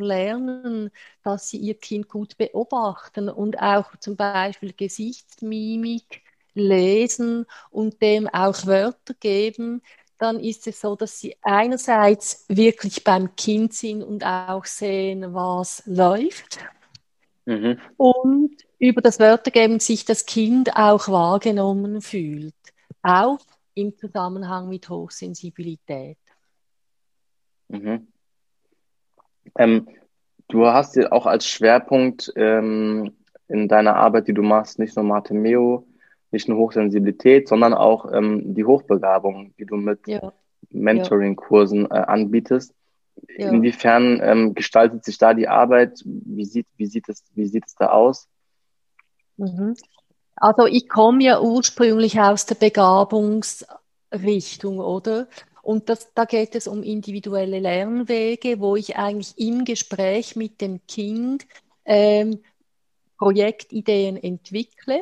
[0.00, 0.90] lernen,
[1.24, 6.22] dass sie ihr Kind gut beobachten und auch zum Beispiel Gesichtsmimik
[6.54, 9.82] lesen und dem auch Wörter geben,
[10.18, 15.82] dann ist es so, dass sie einerseits wirklich beim Kind sind und auch sehen, was
[15.86, 16.58] läuft.
[17.44, 17.78] Mhm.
[17.96, 22.54] Und über das Wörtergeben sich das Kind auch wahrgenommen fühlt,
[23.02, 23.38] auch
[23.74, 26.18] im Zusammenhang mit Hochsensibilität.
[27.68, 28.08] Mhm.
[29.58, 29.88] Ähm,
[30.48, 33.16] du hast ja auch als Schwerpunkt ähm,
[33.48, 35.86] in deiner Arbeit, die du machst, nicht nur Martemeo,
[36.36, 40.34] nicht nur Hochsensibilität, sondern auch ähm, die Hochbegabung, die du mit ja.
[40.70, 42.74] Mentoring-Kursen äh, anbietest.
[43.38, 43.48] Ja.
[43.48, 46.02] Inwiefern ähm, gestaltet sich da die Arbeit?
[46.04, 48.28] Wie sieht, wie sieht, es, wie sieht es da aus?
[49.38, 49.76] Mhm.
[50.36, 55.28] Also ich komme ja ursprünglich aus der Begabungsrichtung, oder?
[55.62, 60.86] Und das, da geht es um individuelle Lernwege, wo ich eigentlich im Gespräch mit dem
[60.86, 61.46] Kind
[61.86, 62.40] ähm,
[63.16, 65.00] Projektideen entwickle,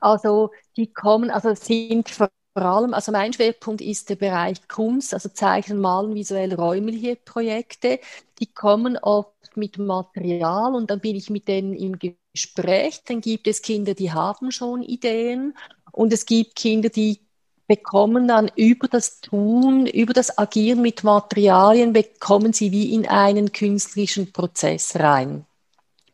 [0.00, 5.28] Also die kommen, also sind vor allem, also mein Schwerpunkt ist der Bereich Kunst, also
[5.28, 8.00] Zeichnen, Malen, visuell räumliche Projekte.
[8.40, 13.02] Die kommen oft mit Material und dann bin ich mit denen im Gespräch.
[13.06, 15.56] Dann gibt es Kinder, die haben schon Ideen
[15.92, 17.20] und es gibt Kinder, die
[17.66, 23.52] bekommen dann über das Tun, über das Agieren mit Materialien, bekommen sie wie in einen
[23.52, 25.44] künstlerischen Prozess rein.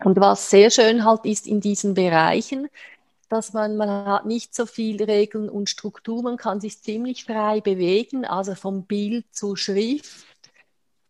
[0.03, 2.69] Und was sehr schön halt ist in diesen Bereichen,
[3.35, 7.61] dass man, man hat nicht so viel Regeln und Struktur, man kann sich ziemlich frei
[7.61, 10.25] bewegen, also vom Bild zur Schrift,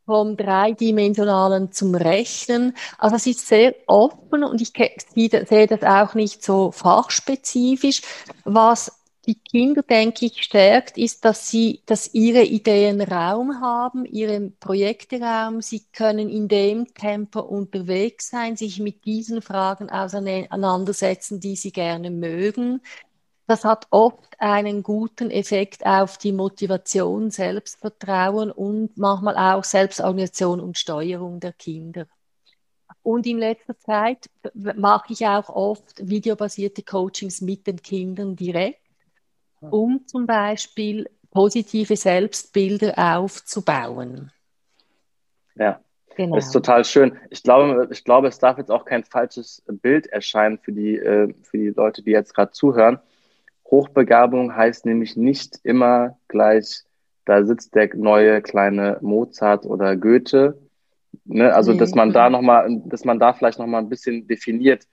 [0.06, 2.74] vom dreidimensionalen zum Rechnen.
[2.98, 4.72] Also es ist sehr offen und ich
[5.14, 8.02] sehe das auch nicht so fachspezifisch.
[8.44, 14.50] Was die Kinder, denke ich, stärkt, ist, dass sie, dass ihre Ideen Raum haben, ihre
[14.60, 15.62] Projekte Raum.
[15.62, 22.10] Sie können in dem Tempo unterwegs sein, sich mit diesen Fragen auseinandersetzen, die sie gerne
[22.10, 22.80] mögen.
[23.46, 30.78] Das hat oft einen guten Effekt auf die Motivation, Selbstvertrauen und manchmal auch Selbstorganisation und
[30.78, 32.06] Steuerung der Kinder.
[33.02, 38.83] Und in letzter Zeit mache ich auch oft videobasierte Coachings mit den Kindern direkt
[39.70, 44.30] um zum Beispiel positive Selbstbilder aufzubauen.
[45.56, 45.80] Ja,
[46.16, 46.36] genau.
[46.36, 47.16] das ist total schön.
[47.30, 51.32] Ich glaube, ich glaube, es darf jetzt auch kein falsches Bild erscheinen für die, äh,
[51.42, 52.98] für die Leute, die jetzt gerade zuhören.
[53.66, 56.84] Hochbegabung heißt nämlich nicht immer gleich,
[57.24, 60.58] da sitzt der neue kleine Mozart oder Goethe.
[61.24, 61.52] Ne?
[61.54, 64.86] Also, dass man da noch mal, dass man da vielleicht noch mal ein bisschen definiert,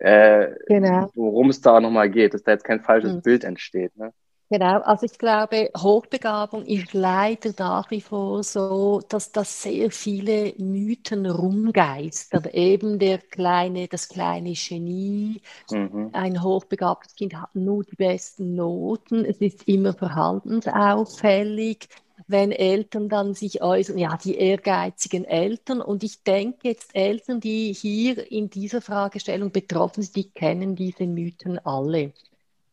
[0.00, 1.10] äh, genau.
[1.14, 3.22] worum es da nochmal geht, dass da jetzt kein falsches mhm.
[3.22, 3.96] Bild entsteht.
[3.96, 4.12] Ne?
[4.52, 10.54] Genau, also ich glaube, Hochbegabung ist leider nach wie vor so, dass das sehr viele
[10.58, 12.44] Mythen rumgeistern.
[12.52, 16.10] Eben der kleine, das kleine Genie, mhm.
[16.12, 21.88] ein hochbegabtes Kind hat nur die besten Noten, es ist immer verhaltensauffällig
[22.26, 25.80] wenn Eltern dann sich äußern, ja, die ehrgeizigen Eltern.
[25.80, 31.06] Und ich denke jetzt, Eltern, die hier in dieser Fragestellung betroffen sind, die kennen diese
[31.06, 32.12] Mythen alle.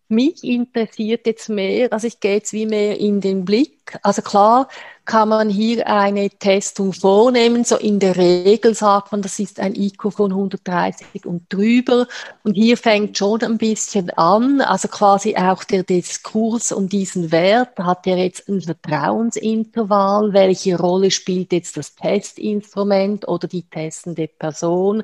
[0.09, 3.99] Mich interessiert jetzt mehr, also ich gehe jetzt wie mehr in den Blick.
[4.03, 4.69] Also klar
[5.03, 7.65] kann man hier eine Testung vornehmen.
[7.65, 12.07] So in der Regel sagt man, das ist ein IQ von 130 und drüber.
[12.43, 14.61] Und hier fängt schon ein bisschen an.
[14.61, 17.77] Also quasi auch der Diskurs um diesen Wert.
[17.77, 20.31] Hat er jetzt ein Vertrauensintervall?
[20.31, 25.03] Welche Rolle spielt jetzt das Testinstrument oder die testende Person?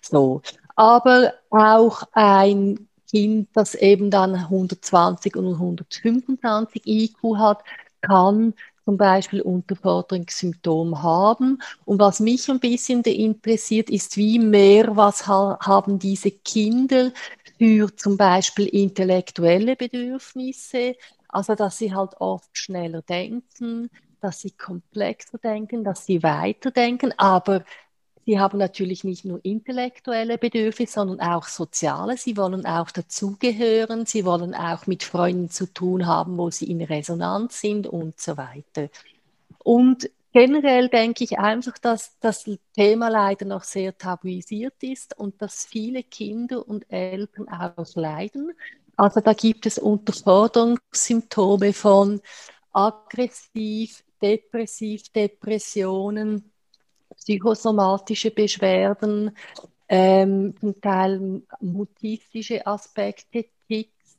[0.00, 0.42] So.
[0.74, 7.62] Aber auch ein Kind, das eben dann 120 und 125 IQ hat,
[8.00, 11.58] kann zum Beispiel Unterforderungssymptom haben.
[11.84, 17.12] Und was mich ein bisschen interessiert, ist, wie mehr, was ha haben diese Kinder
[17.58, 20.96] für zum Beispiel intellektuelle Bedürfnisse,
[21.28, 23.88] also dass sie halt oft schneller denken,
[24.20, 27.64] dass sie komplexer denken, dass sie weiterdenken, aber
[28.24, 32.16] Sie haben natürlich nicht nur intellektuelle Bedürfnisse, sondern auch soziale.
[32.16, 34.06] Sie wollen auch dazugehören.
[34.06, 38.36] Sie wollen auch mit Freunden zu tun haben, wo sie in Resonanz sind und so
[38.36, 38.88] weiter.
[39.58, 45.64] Und generell denke ich einfach, dass das Thema leider noch sehr tabuisiert ist und dass
[45.64, 48.52] viele Kinder und Eltern auch leiden.
[48.96, 52.20] Also da gibt es Unterforderungssymptome von
[52.72, 56.51] aggressiv, depressiv, Depressionen,
[57.22, 59.36] psychosomatische Beschwerden,
[59.88, 64.16] ähm, zum Teil mutistische Aspekte, Ticks,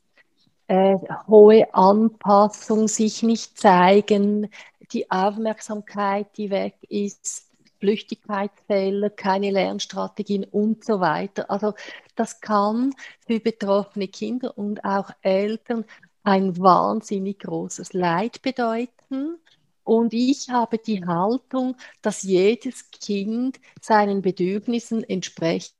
[0.68, 4.48] äh, hohe Anpassung, sich nicht zeigen,
[4.92, 11.50] die Aufmerksamkeit, die weg ist, Flüchtigkeitsfälle, keine Lernstrategien und so weiter.
[11.50, 11.74] Also
[12.16, 12.94] das kann
[13.26, 15.84] für betroffene Kinder und auch Eltern
[16.22, 19.38] ein wahnsinnig großes Leid bedeuten.
[19.84, 25.74] Und ich habe die Haltung, dass jedes Kind seinen Bedürfnissen entsprechend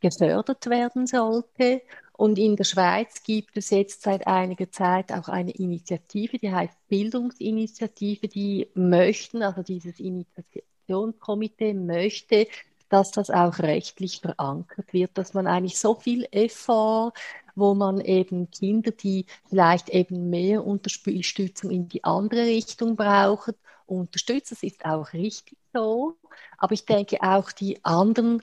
[0.00, 1.82] gefördert werden sollte.
[2.12, 6.74] Und in der Schweiz gibt es jetzt seit einiger Zeit auch eine Initiative, die heißt
[6.88, 12.46] Bildungsinitiative, die möchten, also dieses Initiationskomitee möchte,
[12.88, 17.12] dass das auch rechtlich verankert wird, dass man eigentlich so viel Effort
[17.56, 23.54] wo man eben Kinder, die vielleicht eben mehr Unterstützung in die andere Richtung brauchen,
[23.86, 24.52] unterstützt.
[24.52, 26.16] Das ist auch richtig so.
[26.58, 28.42] Aber ich denke auch die anderen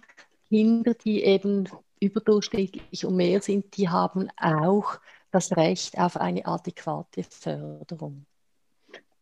[0.50, 5.00] Kinder, die eben überdurchschnittlich und mehr sind, die haben auch
[5.32, 8.26] das Recht auf eine adäquate Förderung.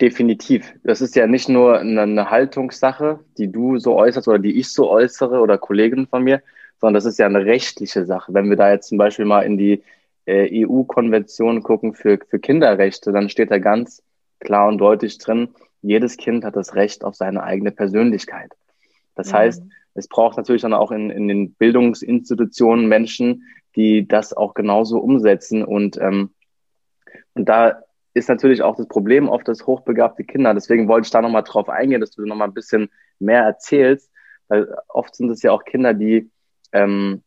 [0.02, 0.74] Definitiv.
[0.84, 4.90] Das ist ja nicht nur eine, Haltungssache, die du so äußerst oder die ich so
[4.90, 6.42] äußere oder Kollegen von mir,
[6.82, 8.34] sondern das ist ja eine rechtliche Sache.
[8.34, 9.84] Wenn wir da jetzt zum Beispiel mal in die
[10.26, 14.04] äh, EU-Konvention gucken für, für Kinderrechte, dann steht da ganz
[14.40, 15.50] klar und deutlich drin,
[15.84, 18.52] jedes Kind hat das Recht auf seine eigene Persönlichkeit.
[19.16, 19.38] Das mhm.
[19.38, 19.64] heißt,
[19.94, 23.44] es braucht natürlich dann auch in, in den Bildungsinstitutionen Menschen,
[23.76, 25.64] die das auch genauso umsetzen.
[25.64, 26.32] Und, ähm,
[27.34, 30.54] und da ist natürlich auch das Problem oft das hochbegabte Kinder.
[30.54, 32.90] Deswegen wollte ich da nochmal drauf eingehen, dass du nochmal ein bisschen
[33.20, 34.12] mehr erzählst,
[34.48, 36.30] weil oft sind es ja auch Kinder, die
[36.72, 37.22] ähm,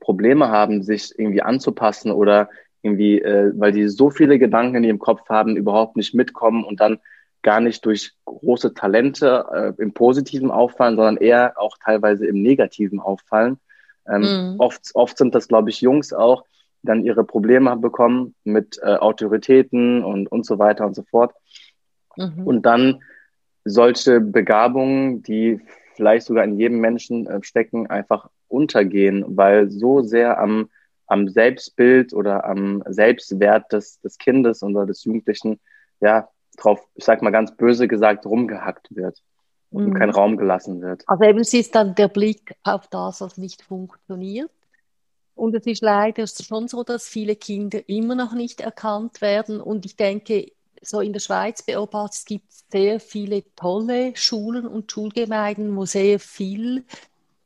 [0.00, 2.48] Probleme haben, sich irgendwie anzupassen oder
[2.82, 6.80] irgendwie, äh, weil die so viele Gedanken in ihrem Kopf haben, überhaupt nicht mitkommen und
[6.80, 6.98] dann
[7.42, 13.00] gar nicht durch große Talente äh, im Positiven auffallen, sondern eher auch teilweise im Negativen
[13.00, 13.58] auffallen.
[14.08, 14.54] Ähm, mhm.
[14.58, 16.44] oft, oft sind das, glaube ich, Jungs auch,
[16.82, 21.34] die dann ihre Probleme bekommen mit äh, Autoritäten und, und so weiter und so fort.
[22.16, 22.46] Mhm.
[22.46, 23.02] Und dann
[23.64, 25.60] solche Begabungen, die
[25.94, 30.68] vielleicht sogar in jedem Menschen äh, stecken, einfach untergehen, weil so sehr am,
[31.06, 35.60] am Selbstbild oder am Selbstwert des, des Kindes oder des Jugendlichen,
[36.00, 39.22] ja, drauf, ich sag mal ganz böse gesagt, rumgehackt wird
[39.70, 39.94] und mhm.
[39.94, 41.04] kein Raum gelassen wird.
[41.06, 44.50] Also eben es ist dann der Blick auf das, was nicht funktioniert.
[45.34, 49.60] Und es ist leider schon so, dass viele Kinder immer noch nicht erkannt werden.
[49.60, 54.92] Und ich denke, so in der Schweiz beobachtet, es gibt sehr viele tolle Schulen und
[54.92, 56.84] Schulgemeinden, wo sehr viel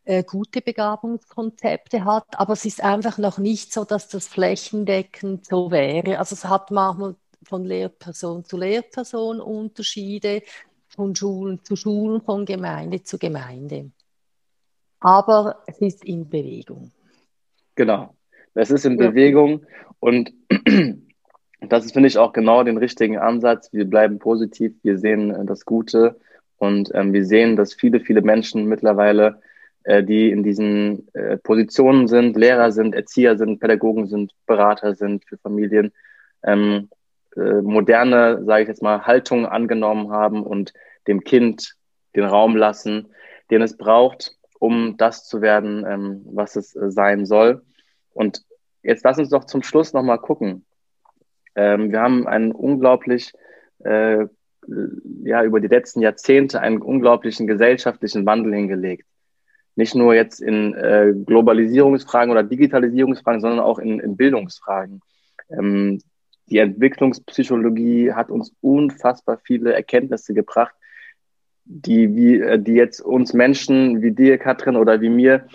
[0.05, 5.71] äh, gute Begabungskonzepte hat, aber es ist einfach noch nicht so, dass das flächendeckend so
[5.71, 6.19] wäre.
[6.19, 10.43] Also es hat manchmal von Lehrperson zu Lehrperson Unterschiede,
[10.89, 13.91] von Schulen zu Schulen, von Gemeinde zu Gemeinde.
[15.01, 16.91] Aber es ist in Bewegung.
[17.75, 18.15] Genau,
[18.55, 19.11] es ist in ja.
[19.11, 19.67] Bewegung
[20.01, 20.33] und
[21.61, 23.73] das ist, finde ich, auch genau den richtigen Ansatz.
[23.73, 26.21] Wir bleiben positiv, wir sehen äh, das Gute
[26.57, 29.43] und ähm, wir sehen, dass viele, viele Menschen mittlerweile,
[29.87, 35.37] die in diesen äh, Positionen sind, Lehrer sind, Erzieher sind, Pädagogen sind, Berater sind für
[35.39, 35.93] Familien,
[36.43, 36.89] ähm,
[37.37, 40.73] äh, moderne, sage ich jetzt mal, Haltung angenommen haben und
[41.07, 41.75] dem Kind
[42.15, 43.09] den Raum lassen,
[43.51, 47.63] den es braucht, um das zu werden, ähm, was es äh, sein soll.
[48.13, 48.45] Und
[48.83, 50.65] jetzt lass uns doch zum Schluss nochmal gucken.
[51.57, 53.33] Ähm, wir haben einen unglaublich,
[53.85, 54.27] äh,
[55.25, 59.07] ja, über die letzten Jahrzehnte einen unglaublichen gesellschaftlichen Wandel hingelegt.
[59.77, 65.01] Nicht nur jetzt in äh, Globalisierungsfragen oder Digitalisierungsfragen, sondern auch in, in Bildungsfragen.
[65.51, 66.01] Ähm,
[66.47, 70.75] die Entwicklungspsychologie hat uns unfassbar viele Erkenntnisse gebracht,
[71.65, 75.47] die, wie, äh, die jetzt uns Menschen wie dir, Katrin, oder wie mir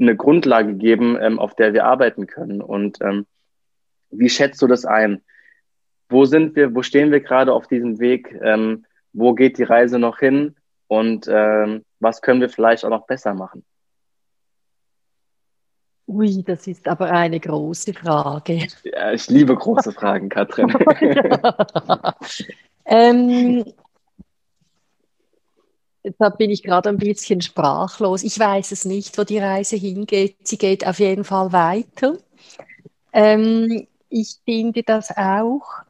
[0.00, 2.62] eine Grundlage geben, ähm, auf der wir arbeiten können.
[2.62, 3.26] Und ähm,
[4.10, 5.22] wie schätzt du das ein?
[6.08, 8.34] Wo sind wir, wo stehen wir gerade auf diesem Weg?
[8.40, 10.54] Ähm, wo geht die Reise noch hin?
[10.86, 13.64] Und ähm, was können wir vielleicht auch noch besser machen?
[16.06, 18.66] Ui, das ist aber eine große Frage.
[18.84, 20.74] Ja, ich liebe große Fragen, Katrin.
[22.86, 23.64] ähm,
[26.18, 28.22] da bin ich gerade ein bisschen sprachlos.
[28.22, 30.48] Ich weiß es nicht, wo die Reise hingeht.
[30.48, 32.16] Sie geht auf jeden Fall weiter.
[33.12, 35.82] Ähm, ich finde das auch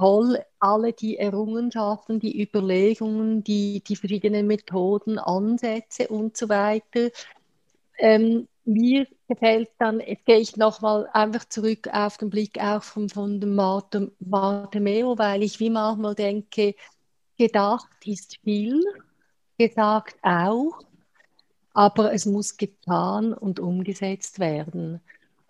[0.00, 7.10] toll, alle die Errungenschaften, die Überlegungen, die, die verschiedenen Methoden, Ansätze und so weiter.
[7.98, 13.10] Ähm, mir gefällt dann, jetzt gehe ich nochmal einfach zurück auf den Blick auch von,
[13.10, 13.56] von dem
[14.20, 16.74] Bartemeo, weil ich wie manchmal denke,
[17.36, 18.82] gedacht ist viel,
[19.58, 20.80] gesagt auch,
[21.74, 25.00] aber es muss getan und umgesetzt werden.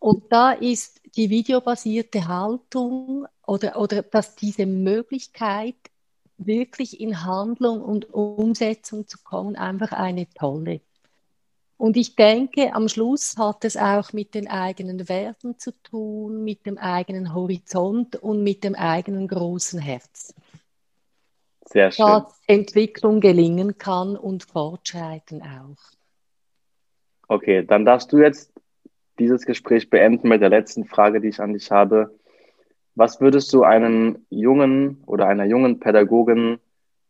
[0.00, 5.76] Und da ist die videobasierte Haltung oder, oder dass diese Möglichkeit,
[6.38, 10.80] wirklich in Handlung und Umsetzung zu kommen, einfach eine tolle.
[11.76, 16.66] Und ich denke, am Schluss hat es auch mit den eigenen Werten zu tun, mit
[16.66, 20.34] dem eigenen Horizont und mit dem eigenen großen Herz.
[21.64, 22.04] Sehr schön.
[22.04, 25.78] Dass Entwicklung gelingen kann und Fortschreiten auch.
[27.28, 28.52] Okay, dann darfst du jetzt
[29.20, 32.18] dieses Gespräch beenden mit der letzten Frage, die ich an dich habe.
[32.94, 36.58] Was würdest du einem jungen oder einer jungen Pädagogin,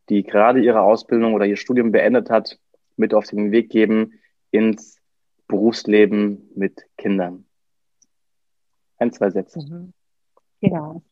[0.08, 2.58] die gerade ihre Ausbildung oder ihr Studium beendet hat,
[2.96, 5.00] mit auf den Weg geben, ins
[5.48, 7.46] Berufsleben mit Kindern?
[8.98, 9.60] Ein, zwei Sätze.
[9.60, 9.92] Mhm.
[10.60, 11.02] Genau.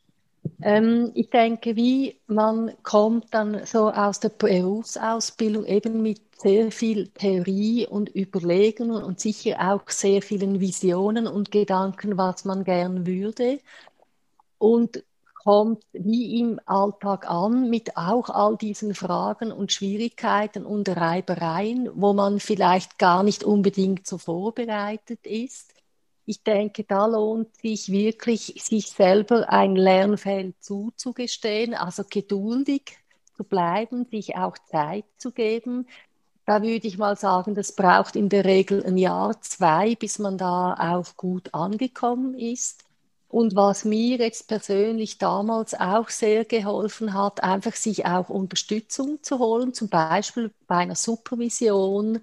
[0.62, 7.08] Ähm, ich denke, wie man kommt dann so aus der Berufsausbildung eben mit sehr viel
[7.08, 13.60] Theorie und Überlegungen und sicher auch sehr vielen Visionen und Gedanken, was man gern würde.
[14.58, 15.04] Und
[15.44, 22.12] kommt wie im Alltag an mit auch all diesen Fragen und Schwierigkeiten und Reibereien, wo
[22.12, 25.67] man vielleicht gar nicht unbedingt so vorbereitet ist.
[26.28, 32.98] Ich denke, da lohnt sich wirklich, sich selber ein Lernfeld zuzugestehen, also geduldig
[33.34, 35.88] zu bleiben, sich auch Zeit zu geben.
[36.44, 40.36] Da würde ich mal sagen, das braucht in der Regel ein Jahr, zwei, bis man
[40.36, 42.84] da auch gut angekommen ist.
[43.28, 49.38] Und was mir jetzt persönlich damals auch sehr geholfen hat, einfach sich auch Unterstützung zu
[49.38, 52.20] holen, zum Beispiel bei einer Supervision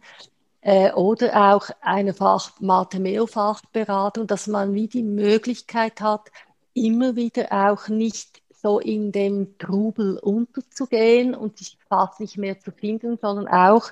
[0.65, 6.31] äh, oder auch eine Fach Mathe-Meo-Fachberatung, dass man wie die Möglichkeit hat,
[6.73, 12.71] immer wieder auch nicht so in dem Trubel unterzugehen und sich fast nicht mehr zu
[12.71, 13.91] finden, sondern auch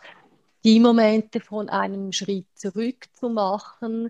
[0.64, 4.10] die Momente von einem Schritt zurück zu machen,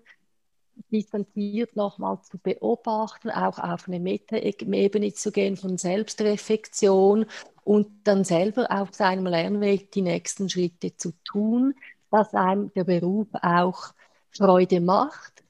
[0.90, 7.26] distanziert nochmal zu beobachten, auch auf eine Meta-Ebene zu gehen von Selbstreflexion
[7.66, 11.76] und dann selber auf seinem Lernweg die nächsten Schritte zu tun,
[12.14, 13.92] dass einem der Beruf auch
[14.30, 15.44] Freude macht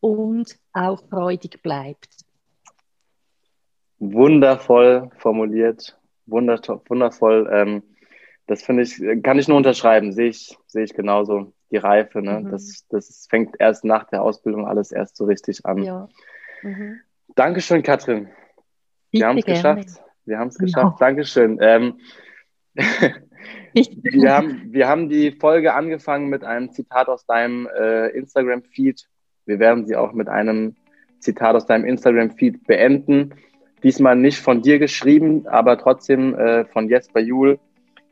[0.00, 2.08] und auch freudig bleibt.
[4.00, 5.96] Wundervoll formuliert,
[6.26, 7.48] wundervoll.
[7.52, 7.82] Ähm,
[8.48, 12.20] das finde ich, kann ich nur unterschreiben, sehe ich, sehe ich genauso die Reife.
[12.20, 12.40] Ne?
[12.40, 12.50] Mhm.
[12.50, 15.84] Das, das fängt erst nach der Ausbildung alles erst so richtig an.
[15.84, 16.08] Ja.
[16.62, 16.98] Mhm.
[17.36, 18.28] Dankeschön, Katrin.
[19.12, 20.02] Wir haben es geschafft.
[20.24, 21.00] Wir haben es geschafft.
[21.00, 21.06] Ja.
[21.06, 21.58] Dankeschön.
[21.60, 22.00] Ähm,
[23.74, 29.08] wir, haben, wir haben die Folge angefangen mit einem Zitat aus deinem äh, Instagram-Feed.
[29.46, 30.76] Wir werden sie auch mit einem
[31.18, 33.34] Zitat aus deinem Instagram-Feed beenden.
[33.82, 37.58] Diesmal nicht von dir geschrieben, aber trotzdem äh, von Jesper Juhl.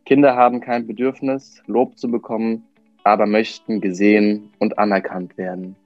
[0.05, 2.65] Kinder haben kein Bedürfnis, Lob zu bekommen,
[3.05, 5.77] aber möchten gesehen und anerkannt werden.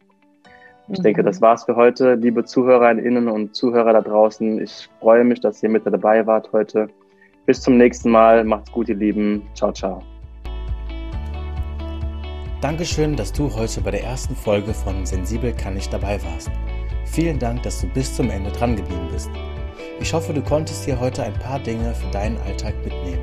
[0.89, 1.03] Ich mhm.
[1.03, 4.61] denke, das war's für heute, liebe Zuhörerinnen und Zuhörer da draußen.
[4.63, 6.89] Ich freue mich, dass ihr mit dabei wart heute.
[7.47, 8.45] Bis zum nächsten Mal.
[8.45, 9.43] Macht's gut, ihr Lieben.
[9.55, 10.03] Ciao, ciao.
[12.61, 16.51] Dankeschön, dass du heute bei der ersten Folge von Sensibel kann ich dabei warst.
[17.05, 19.29] Vielen Dank, dass du bis zum Ende dran geblieben bist.
[20.01, 23.23] Ich hoffe, du konntest hier heute ein paar Dinge für deinen Alltag mitnehmen.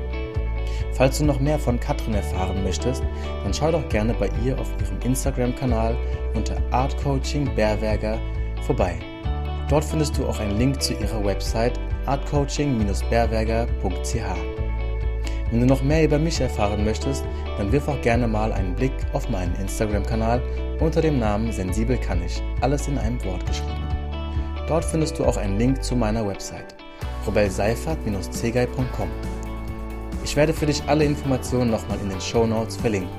[0.92, 3.02] Falls du noch mehr von Katrin erfahren möchtest,
[3.42, 5.96] dann schau doch gerne bei ihr auf ihrem Instagram-Kanal
[6.34, 7.50] unter Art Coaching
[8.64, 8.94] vorbei.
[9.68, 14.16] Dort findest du auch einen Link zu ihrer Website artcoaching-berwerger.ch.
[15.50, 17.24] Wenn du noch mehr über mich erfahren möchtest,
[17.58, 20.40] dann wirf auch gerne mal einen Blick auf meinen Instagram-Kanal
[20.80, 23.86] unter dem Namen Sensibel kann ich, alles in einem Wort geschrieben.
[24.66, 26.74] Dort findest du auch einen Link zu meiner Website
[27.26, 29.08] robelseifert-zegei.com.
[30.24, 33.10] Ich werde für dich alle Informationen nochmal in den Show Notes verlinken.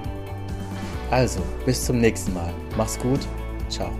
[1.11, 2.53] Also, bis zum nächsten Mal.
[2.77, 3.19] Mach's gut.
[3.69, 3.91] Ciao.